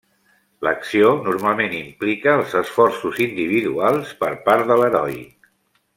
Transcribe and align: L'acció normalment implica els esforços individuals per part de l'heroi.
L'acció 0.67 1.11
normalment 1.27 1.75
implica 1.81 2.33
els 2.39 2.57
esforços 2.63 3.23
individuals 3.29 4.19
per 4.25 4.35
part 4.49 4.73
de 4.73 4.79
l'heroi. 4.83 5.21